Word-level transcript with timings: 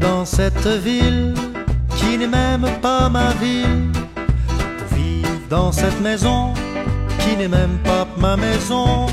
dans 0.00 0.24
cette 0.24 0.66
ville 0.66 1.34
qui 1.96 2.16
n'est 2.18 2.28
même 2.28 2.66
pas 2.80 3.08
ma 3.08 3.30
ville. 3.42 3.90
Pour 4.90 5.48
dans 5.50 5.72
cette 5.72 6.00
maison 6.00 6.54
qui 7.20 7.36
n'est 7.36 7.48
même 7.48 7.78
pas 7.84 8.06
ma 8.16 8.36
maison. 8.36 9.06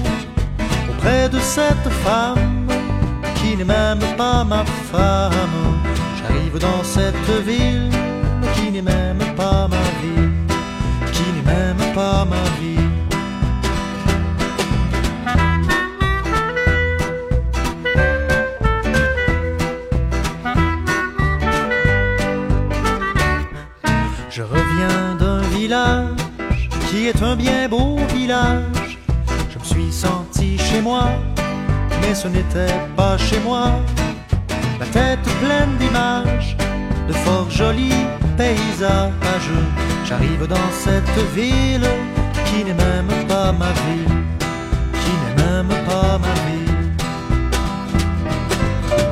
Auprès 0.89 1.29
de 1.29 1.39
cette 1.39 1.89
femme 2.03 2.67
qui 3.35 3.55
n'est 3.57 3.71
même 3.79 4.05
pas 4.17 4.43
ma 4.43 4.63
femme. 4.91 5.59
J'arrive 6.17 6.57
dans 6.59 6.83
cette 6.83 7.29
ville 7.45 7.89
qui 8.55 8.71
n'est 8.71 8.87
même 8.95 9.23
pas 9.35 9.50
qui 26.89 27.07
est 27.07 27.23
un 27.23 27.37
bien 27.37 27.69
beau 27.69 27.97
village. 28.13 28.97
Je 29.49 29.57
me 29.57 29.63
suis 29.63 29.91
senti 29.91 30.57
chez 30.57 30.81
moi, 30.81 31.03
mais 32.01 32.13
ce 32.13 32.27
n'était 32.27 32.75
pas 32.97 33.17
chez 33.17 33.39
moi. 33.39 33.71
La 34.81 34.85
tête 34.87 35.23
pleine 35.41 35.77
d'images, 35.79 36.57
de 37.07 37.13
fort 37.13 37.49
jolis 37.49 38.05
paysages. 38.35 39.53
J'arrive 40.03 40.45
dans 40.45 40.71
cette 40.73 41.17
ville 41.33 41.89
qui 42.47 42.65
n'est 42.65 42.73
même 42.73 43.25
pas 43.29 43.53
ma 43.53 43.71
ville, 43.83 44.17
qui 45.01 45.13
n'est 45.21 45.43
même 45.45 45.73
pas 45.85 46.19
ma 46.25 46.33
ville. 46.47 46.75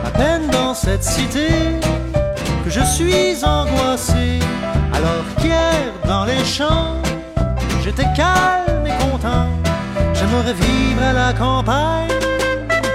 À 0.06 0.12
peine 0.12 0.48
dans 0.52 0.74
cette 0.74 1.06
cité 1.06 1.48
que 2.66 2.70
je 2.70 2.84
suis 2.84 3.46
angoissé. 3.46 4.40
Alors 5.00 5.24
qu'hier 5.38 5.94
dans 6.06 6.26
les 6.26 6.44
champs, 6.44 6.98
j'étais 7.82 8.08
calme 8.18 8.86
et 8.86 8.98
content. 9.04 9.48
J'aimerais 10.14 10.54
vivre 10.54 11.02
à 11.02 11.14
la 11.14 11.32
campagne. 11.32 12.10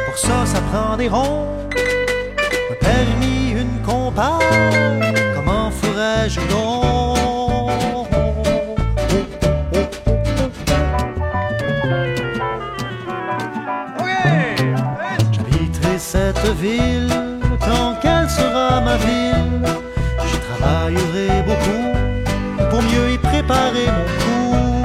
Pour 0.05 0.19
ça, 0.19 0.45
ça 0.45 0.61
prend 0.71 0.99
des 0.99 1.09
ronds. 1.09 1.49
Un 2.73 2.77
permis, 2.79 3.53
une 3.63 3.81
compagne. 3.83 5.15
Comment 5.35 5.71
ferais-je 5.71 6.41
donc? 6.53 8.09
J'habiterai 15.33 15.99
cette 15.99 16.47
ville 16.61 17.09
tant 17.61 17.95
qu'elle 18.03 18.29
sera 18.29 18.83
ma 18.83 18.97
ville. 18.99 19.65
J'y 20.27 20.39
travaillerai 20.49 21.24
mon 23.83 24.07
coup. 24.21 24.85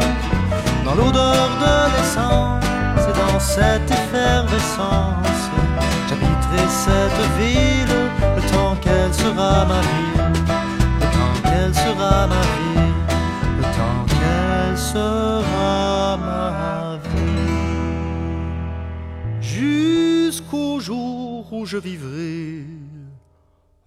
Dans 0.86 0.96
l'odeur 0.96 1.50
de 1.64 1.76
l'essence 1.94 3.04
et 3.10 3.14
dans 3.14 3.40
cette 3.40 3.90
effervescence, 3.92 5.42
j'habiterai 6.08 6.64
cette 6.68 7.24
ville 7.40 7.96
le 8.36 8.42
temps 8.52 8.76
qu'elle 8.82 9.14
sera 9.14 9.66
ma 9.66 9.82
ville. 9.82 10.24
Le 11.00 11.08
temps 11.18 11.38
qu'elle 11.44 11.74
sera 11.74 12.28
ma 12.28 12.42
ville. 12.58 12.94
Le 13.58 13.64
temps 13.78 14.06
qu'elle 14.08 14.78
sera 14.78 16.18
ma 16.18 16.98
ville. 17.14 17.50
Jusqu'au 19.42 20.80
jour 20.80 21.52
où 21.54 21.66
je 21.66 21.78
vivrai 21.78 22.66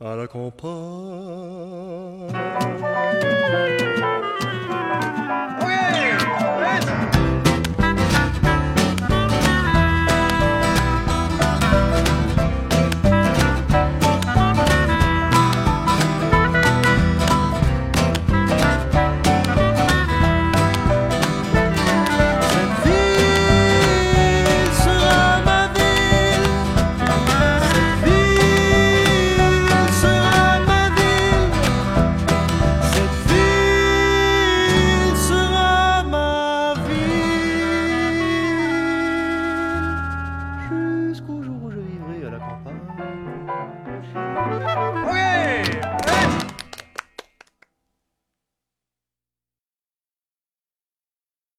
à 0.04 0.16
la 0.16 0.26
campagne. 0.26 0.72